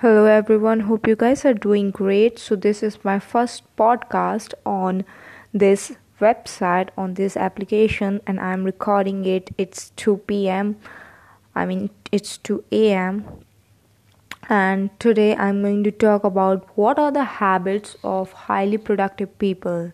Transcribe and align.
Hello, 0.00 0.26
everyone. 0.26 0.82
Hope 0.86 1.08
you 1.08 1.16
guys 1.16 1.44
are 1.44 1.52
doing 1.52 1.90
great. 1.90 2.38
So, 2.38 2.54
this 2.54 2.84
is 2.84 3.04
my 3.04 3.18
first 3.18 3.64
podcast 3.76 4.54
on 4.64 5.04
this 5.52 5.96
website, 6.20 6.90
on 6.96 7.14
this 7.14 7.36
application, 7.36 8.20
and 8.24 8.38
I'm 8.38 8.62
recording 8.62 9.24
it. 9.24 9.50
It's 9.58 9.90
2 9.96 10.18
p.m. 10.18 10.76
I 11.52 11.66
mean, 11.66 11.90
it's 12.12 12.38
2 12.38 12.62
a.m. 12.70 13.24
And 14.48 14.90
today 15.00 15.34
I'm 15.34 15.62
going 15.62 15.82
to 15.82 15.90
talk 15.90 16.22
about 16.22 16.68
what 16.76 17.00
are 17.00 17.10
the 17.10 17.24
habits 17.24 17.96
of 18.04 18.30
highly 18.46 18.78
productive 18.78 19.36
people. 19.40 19.90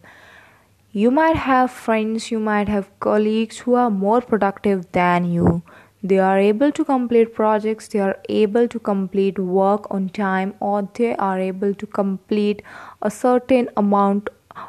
You 0.92 1.10
might 1.10 1.36
have 1.36 1.70
friends, 1.70 2.30
you 2.30 2.40
might 2.40 2.68
have 2.68 2.90
colleagues 3.00 3.60
who 3.60 3.72
are 3.72 3.90
more 3.90 4.20
productive 4.20 4.92
than 4.92 5.32
you 5.32 5.62
they 6.04 6.18
are 6.18 6.38
able 6.38 6.70
to 6.78 6.84
complete 6.84 7.34
projects 7.34 7.88
they 7.88 8.00
are 8.06 8.16
able 8.28 8.68
to 8.68 8.78
complete 8.78 9.38
work 9.38 9.90
on 9.90 10.08
time 10.10 10.54
or 10.60 10.88
they 10.94 11.14
are 11.16 11.38
able 11.38 11.74
to 11.74 11.86
complete 11.86 12.62
a 13.02 13.10
certain 13.10 13.68
amount 13.76 14.28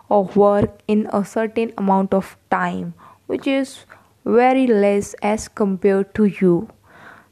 of 0.09 0.35
work 0.35 0.79
in 0.87 1.07
a 1.13 1.23
certain 1.25 1.73
amount 1.77 2.13
of 2.13 2.37
time 2.49 2.93
which 3.27 3.47
is 3.47 3.85
very 4.25 4.65
less 4.67 5.13
as 5.21 5.47
compared 5.47 6.13
to 6.15 6.25
you. 6.25 6.67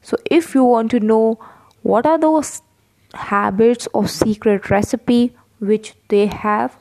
So 0.02 0.16
if 0.30 0.54
you 0.54 0.64
want 0.64 0.90
to 0.92 1.00
know 1.00 1.38
what 1.82 2.06
are 2.06 2.18
those 2.18 2.62
habits 3.14 3.88
or 3.92 4.06
secret 4.08 4.70
recipe 4.70 5.34
which 5.58 5.94
they 6.08 6.26
have 6.26 6.76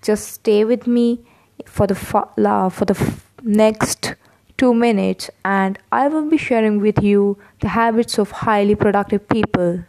just 0.00 0.28
stay 0.28 0.64
with 0.64 0.86
me 0.86 1.20
for 1.66 1.86
the 1.86 1.94
for 1.94 2.84
the 2.84 3.14
next 3.42 4.14
two 4.62 4.72
minutes 4.72 5.28
and 5.44 5.78
I 5.90 6.06
will 6.06 6.28
be 6.32 6.38
sharing 6.38 6.80
with 6.80 7.02
you 7.02 7.36
the 7.60 7.70
habits 7.76 8.18
of 8.18 8.30
highly 8.42 8.74
productive 8.76 9.28
people. 9.28 9.84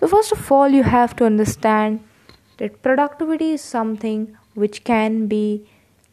So, 0.00 0.08
first 0.08 0.32
of 0.32 0.50
all, 0.50 0.68
you 0.68 0.82
have 0.82 1.14
to 1.16 1.24
understand 1.24 2.00
that 2.58 2.82
productivity 2.82 3.52
is 3.52 3.60
something 3.60 4.36
which 4.54 4.82
can 4.82 5.28
be 5.28 5.66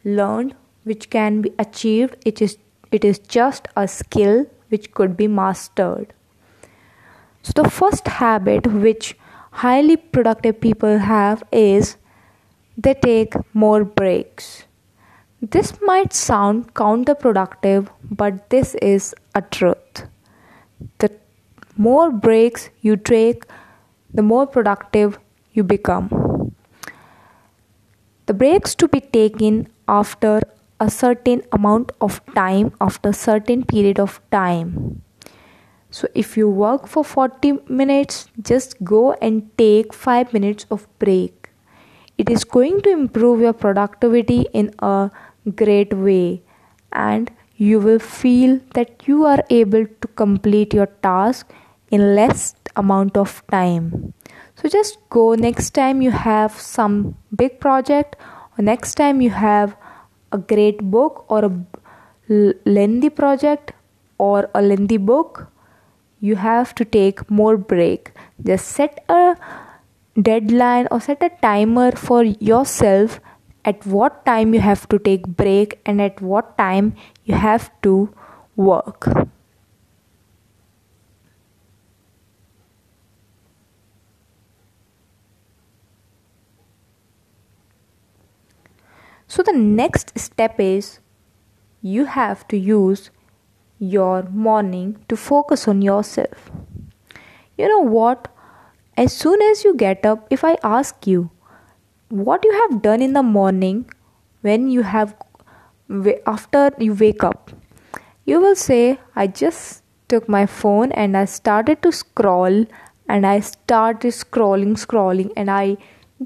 learned, 0.04 0.54
which 0.84 1.10
can 1.10 1.40
be 1.42 1.52
achieved. 1.58 2.16
It 2.24 2.40
is, 2.40 2.58
it 2.92 3.04
is 3.04 3.18
just 3.18 3.66
a 3.76 3.88
skill 3.88 4.46
which 4.68 4.92
could 4.92 5.16
be 5.16 5.26
mastered. 5.26 6.12
So, 7.42 7.62
the 7.62 7.68
first 7.68 8.06
habit 8.06 8.68
which 8.68 9.16
highly 9.64 9.96
productive 9.96 10.60
people 10.60 10.98
have 10.98 11.42
is 11.50 11.96
they 12.78 12.94
take 12.94 13.34
more 13.52 13.84
breaks. 13.84 14.64
This 15.52 15.74
might 15.82 16.14
sound 16.14 16.72
counterproductive, 16.72 17.88
but 18.10 18.48
this 18.48 18.74
is 18.76 19.14
a 19.34 19.42
truth. 19.42 20.04
The 21.00 21.10
more 21.76 22.10
breaks 22.10 22.70
you 22.80 22.96
take, 22.96 23.44
the 24.14 24.22
more 24.22 24.46
productive 24.46 25.18
you 25.52 25.62
become. 25.62 26.54
The 28.24 28.32
breaks 28.32 28.74
to 28.76 28.88
be 28.88 29.00
taken 29.00 29.68
after 29.86 30.40
a 30.80 30.88
certain 30.88 31.42
amount 31.52 31.92
of 32.00 32.22
time, 32.34 32.72
after 32.80 33.10
a 33.10 33.12
certain 33.12 33.64
period 33.64 34.00
of 34.00 34.22
time. 34.30 35.02
So, 35.90 36.08
if 36.14 36.38
you 36.38 36.48
work 36.48 36.86
for 36.86 37.04
40 37.04 37.58
minutes, 37.68 38.28
just 38.40 38.82
go 38.82 39.12
and 39.20 39.50
take 39.58 39.92
5 39.92 40.32
minutes 40.32 40.64
of 40.70 40.88
break. 40.98 41.50
It 42.16 42.30
is 42.30 42.44
going 42.44 42.80
to 42.82 42.90
improve 42.90 43.40
your 43.40 43.52
productivity 43.52 44.46
in 44.54 44.74
a 44.78 45.10
great 45.50 45.94
way. 45.94 46.42
And 46.92 47.30
you 47.56 47.78
will 47.78 47.98
feel 47.98 48.60
that 48.74 49.06
you 49.06 49.24
are 49.24 49.42
able 49.50 49.86
to 49.86 50.08
complete 50.16 50.74
your 50.74 50.86
task 50.86 51.50
in 51.90 52.14
less 52.14 52.54
amount 52.76 53.16
of 53.16 53.42
time. 53.50 54.12
So 54.56 54.68
just 54.68 54.98
go 55.10 55.34
next 55.34 55.70
time 55.70 56.02
you 56.02 56.10
have 56.10 56.52
some 56.52 57.16
big 57.34 57.60
project 57.60 58.16
or 58.56 58.64
next 58.64 58.94
time 58.94 59.20
you 59.20 59.30
have 59.30 59.76
a 60.32 60.38
great 60.38 60.78
book 60.78 61.24
or 61.28 61.44
a 61.44 62.52
lengthy 62.64 63.10
project 63.10 63.72
or 64.18 64.48
a 64.54 64.62
lengthy 64.62 64.96
book 64.96 65.50
you 66.20 66.36
have 66.36 66.74
to 66.74 66.84
take 66.84 67.30
more 67.30 67.56
break. 67.56 68.12
Just 68.42 68.68
set 68.68 69.04
a 69.08 69.36
deadline 70.20 70.88
or 70.90 71.00
set 71.00 71.22
a 71.22 71.30
timer 71.42 71.90
for 71.92 72.24
yourself 72.24 73.20
at 73.64 73.84
what 73.86 74.24
time 74.26 74.54
you 74.54 74.60
have 74.60 74.88
to 74.88 74.98
take 74.98 75.26
break 75.26 75.80
and 75.86 76.00
at 76.00 76.20
what 76.20 76.56
time 76.58 76.94
you 77.24 77.34
have 77.34 77.70
to 77.82 78.14
work. 78.56 79.08
So 89.26 89.42
the 89.42 89.52
next 89.52 90.16
step 90.18 90.60
is 90.60 91.00
you 91.82 92.04
have 92.04 92.46
to 92.48 92.56
use 92.56 93.10
your 93.78 94.22
morning 94.24 95.04
to 95.08 95.16
focus 95.16 95.66
on 95.66 95.82
yourself. 95.82 96.50
You 97.58 97.68
know 97.68 97.80
what? 97.80 98.28
As 98.96 99.12
soon 99.12 99.42
as 99.42 99.64
you 99.64 99.74
get 99.74 100.06
up 100.06 100.28
if 100.30 100.44
i 100.44 100.56
ask 100.62 101.06
you 101.06 101.30
what 102.08 102.44
you 102.44 102.52
have 102.60 102.82
done 102.82 103.02
in 103.02 103.12
the 103.12 103.22
morning 103.22 103.84
when 104.42 104.68
you 104.68 104.82
have 104.82 105.14
after 106.26 106.70
you 106.78 106.94
wake 106.94 107.24
up 107.24 107.50
you 108.24 108.40
will 108.40 108.54
say 108.54 108.98
i 109.16 109.26
just 109.26 109.82
took 110.08 110.28
my 110.28 110.46
phone 110.46 110.92
and 110.92 111.16
i 111.16 111.24
started 111.24 111.82
to 111.82 111.92
scroll 111.92 112.64
and 113.08 113.26
i 113.26 113.40
started 113.40 114.12
scrolling 114.12 114.74
scrolling 114.84 115.30
and 115.36 115.50
i 115.50 115.76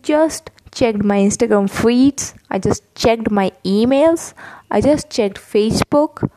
just 0.02 0.50
checked 0.72 1.02
my 1.02 1.18
instagram 1.18 1.68
feeds. 1.70 2.34
I 2.50 2.58
just 2.58 2.82
checked 2.94 3.30
my 3.30 3.52
emails. 3.64 4.34
I 4.70 4.80
just 4.80 5.10
checked 5.10 5.38
facebook. 5.38 6.28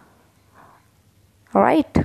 All 1.53 1.61
right? 1.61 1.97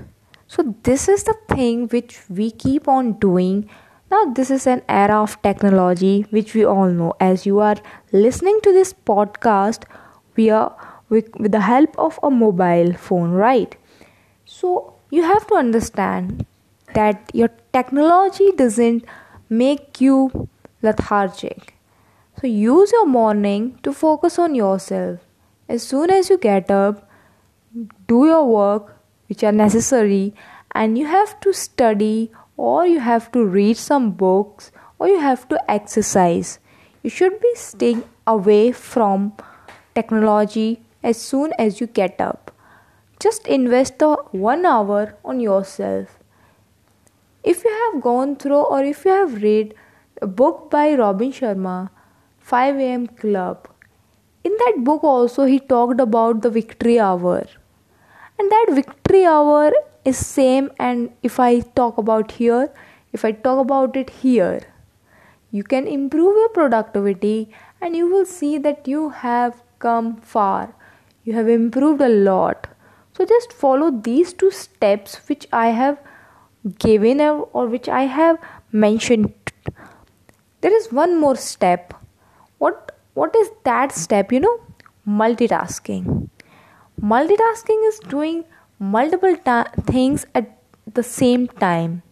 So 0.49 0.75
this 0.83 1.09
is 1.09 1.25
the 1.25 1.37
thing 1.49 1.89
which 1.89 2.19
we 2.29 2.51
keep 2.51 2.89
on 2.89 3.15
doing 3.15 3.69
now, 4.09 4.25
this 4.27 4.53
is 4.53 4.69
an 4.69 4.83
era 4.89 5.21
of 5.21 5.41
technology 5.43 6.27
which 6.31 6.55
we 6.55 6.65
all 6.65 6.89
know. 6.89 7.15
As 7.19 7.45
you 7.45 7.59
are 7.59 7.77
listening 8.13 8.61
to 8.63 8.73
this 8.73 8.93
podcast, 8.93 9.83
we 10.37 10.49
are 10.49 10.77
with, 11.09 11.29
with 11.41 11.51
the 11.51 11.61
help 11.61 11.99
of 11.99 12.21
a 12.23 12.31
mobile 12.31 12.93
phone, 12.93 13.33
right? 13.33 13.75
So, 14.45 14.95
you 15.11 15.23
have 15.23 15.47
to 15.49 15.55
understand 15.55 16.47
that 16.95 17.31
your 17.35 17.51
technology 17.73 18.53
doesn't 18.53 19.05
make 19.49 20.01
you 20.01 20.49
lethargic. 20.83 21.75
So, 22.41 22.47
use 22.47 22.93
your 22.93 23.07
morning 23.07 23.81
to 23.83 23.93
focus 23.93 24.39
on 24.39 24.55
yourself. 24.55 25.19
As 25.69 25.83
soon 25.83 26.11
as 26.11 26.31
you 26.31 26.39
get 26.39 26.71
up, 26.71 27.11
do 28.07 28.27
your 28.27 28.47
work 28.47 28.97
which 29.29 29.43
are 29.43 29.51
necessary, 29.51 30.33
and 30.73 30.97
you 30.97 31.07
have 31.07 31.41
to 31.41 31.53
study 31.53 32.31
or 32.57 32.87
you 32.87 33.01
have 33.01 33.31
to 33.33 33.45
read 33.45 33.77
some 33.77 34.11
books 34.13 34.71
or 34.99 35.09
you 35.09 35.21
have 35.21 35.49
to 35.49 35.71
exercise. 35.71 36.59
You 37.03 37.11
should 37.11 37.41
be 37.41 37.53
staying 37.55 38.05
away 38.27 38.73
from 38.73 39.33
technology 39.95 40.83
as 41.03 41.21
soon 41.21 41.53
as 41.59 41.81
you 41.81 41.87
get 41.87 42.21
up. 42.21 42.51
Just 43.21 43.47
invest 43.47 43.99
the 43.99 44.15
one 44.33 44.67
hour 44.67 45.17
on 45.25 45.41
yourself. 45.41 46.19
If 47.43 47.65
you 47.65 47.71
have 47.85 48.03
gone 48.03 48.37
through 48.37 48.65
or 48.77 48.83
if 48.83 49.05
you 49.05 49.13
have 49.13 49.43
read 49.43 49.75
a 50.21 50.27
book 50.27 50.71
by 50.71 50.95
Robin 50.95 51.31
Sharma, 51.31 51.91
5 52.41 52.77
am 52.77 53.07
Club, 53.07 53.69
in 54.45 54.53
that 54.59 54.85
book 54.89 55.05
also 55.05 55.45
he 55.45 55.59
talked 55.59 56.01
about 56.01 56.43
the 56.43 56.51
victory 56.51 56.99
hour. 56.99 57.47
And 58.39 58.51
that 58.51 58.67
victory 58.71 59.25
hour 59.25 59.73
is 60.07 60.25
same 60.27 60.71
and 60.79 61.11
if 61.23 61.39
i 61.41 61.61
talk 61.81 61.99
about 61.99 62.33
here 62.33 62.71
if 63.13 63.25
i 63.25 63.33
talk 63.33 63.59
about 63.65 63.97
it 63.97 64.11
here 64.25 64.61
you 65.51 65.63
can 65.63 65.87
improve 65.87 66.37
your 66.37 66.49
productivity 66.51 67.51
and 67.81 67.97
you 67.97 68.09
will 68.09 68.27
see 68.27 68.59
that 68.59 68.89
you 68.89 69.09
have 69.11 69.63
come 69.79 70.17
far. 70.17 70.75
You 71.25 71.35
have 71.35 71.49
improved 71.49 72.01
a 72.01 72.09
lot. 72.09 72.67
So 73.17 73.25
just 73.25 73.53
follow 73.53 73.91
these 73.91 74.33
two 74.33 74.51
steps 74.51 75.17
which 75.29 75.47
i 75.53 75.69
have 75.69 75.99
given 76.85 77.21
or 77.21 77.67
which 77.67 77.89
i 77.89 78.03
have 78.17 78.39
mentioned. 78.73 79.33
There 80.61 80.77
is 80.81 80.93
one 80.93 81.19
more 81.21 81.37
step. 81.37 81.95
What 82.59 82.93
what 83.15 83.35
is 83.37 83.51
that 83.65 83.93
step? 83.93 84.33
You 84.33 84.41
know 84.41 84.61
multitasking. 85.23 86.29
Multitasking 87.01 87.89
is 87.89 87.99
doing 88.17 88.45
multiple 88.79 89.37
ta- 89.37 89.71
things 89.87 90.27
at 90.35 90.59
the 90.95 91.03
same 91.03 91.47
time. 91.49 92.03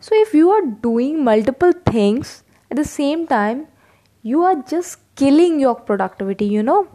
So, 0.00 0.10
if 0.14 0.34
you 0.34 0.50
are 0.50 0.62
doing 0.62 1.24
multiple 1.24 1.72
things 1.72 2.42
at 2.70 2.76
the 2.76 2.84
same 2.84 3.26
time, 3.26 3.66
you 4.22 4.42
are 4.42 4.56
just 4.62 4.98
killing 5.16 5.60
your 5.60 5.74
productivity, 5.74 6.46
you 6.46 6.62
know. 6.62 6.88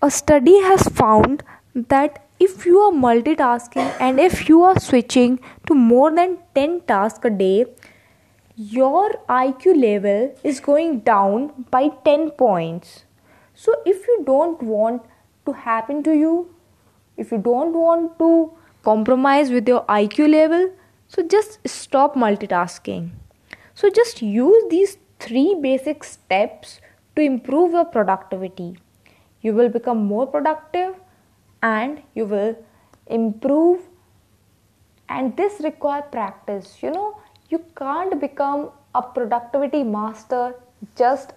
A 0.00 0.10
study 0.10 0.60
has 0.62 0.88
found 0.88 1.42
that 1.74 2.26
if 2.40 2.66
you 2.66 2.78
are 2.78 2.92
multitasking 2.92 3.92
and 4.00 4.18
if 4.18 4.48
you 4.48 4.62
are 4.62 4.78
switching 4.78 5.38
to 5.66 5.74
more 5.74 6.10
than 6.10 6.38
10 6.54 6.80
tasks 6.82 7.24
a 7.24 7.30
day, 7.30 7.66
your 8.56 9.10
IQ 9.28 9.80
level 9.80 10.34
is 10.42 10.60
going 10.60 11.00
down 11.00 11.66
by 11.70 11.88
10 12.04 12.32
points. 12.32 13.04
So, 13.54 13.74
if 13.86 14.06
you 14.06 14.22
don't 14.26 14.62
want 14.62 15.02
to 15.46 15.52
happen 15.52 16.02
to 16.02 16.12
you, 16.12 16.54
if 17.22 17.32
you 17.32 17.38
don't 17.38 17.72
want 17.72 18.18
to 18.18 18.30
compromise 18.82 19.50
with 19.50 19.68
your 19.68 19.84
IQ 19.86 20.30
level, 20.30 20.70
so 21.08 21.26
just 21.34 21.58
stop 21.66 22.14
multitasking. 22.14 23.10
So, 23.74 23.90
just 23.90 24.22
use 24.22 24.64
these 24.70 24.96
three 25.18 25.56
basic 25.60 26.04
steps 26.04 26.80
to 27.16 27.22
improve 27.22 27.72
your 27.72 27.84
productivity. 27.84 28.76
You 29.40 29.54
will 29.54 29.68
become 29.68 30.04
more 30.04 30.26
productive 30.26 30.94
and 31.62 32.02
you 32.14 32.26
will 32.26 32.56
improve 33.06 33.80
and 35.08 35.36
this 35.36 35.60
require 35.60 36.02
practice 36.02 36.76
you 36.82 36.90
know 36.90 37.08
you 37.50 37.58
can't 37.76 38.20
become 38.20 38.70
a 38.94 39.02
productivity 39.02 39.82
master 39.82 40.54
just 40.96 41.34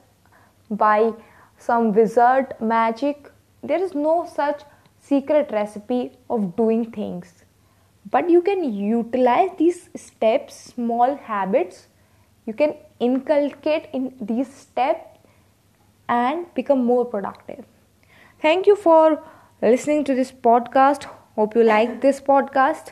by 0.83 1.11
some 1.57 1.91
wizard 1.93 2.53
magic 2.59 3.31
there 3.63 3.81
is 3.87 3.95
no 3.95 4.15
such 4.35 4.63
secret 5.07 5.51
recipe 5.51 6.17
of 6.29 6.55
doing 6.55 6.91
things. 6.91 7.43
But 8.09 8.29
you 8.29 8.41
can 8.41 8.63
utilize 8.73 9.49
these 9.57 9.89
steps 9.95 10.55
small 10.55 11.15
habits. 11.15 11.87
You 12.45 12.53
can 12.53 12.75
inculcate 12.99 13.87
in 13.93 14.13
these 14.21 14.53
steps 14.53 15.19
and 16.07 16.53
become 16.53 16.85
more 16.85 17.05
productive. 17.05 17.65
Thank 18.41 18.67
you 18.67 18.75
for 18.75 19.23
listening 19.61 20.03
to 20.05 20.13
this 20.13 20.31
podcast. 20.31 21.03
Hope 21.35 21.55
you 21.55 21.63
like 21.63 22.01
this 22.01 22.21
podcast 22.21 22.91